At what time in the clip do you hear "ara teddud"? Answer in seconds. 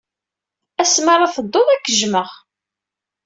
1.13-1.67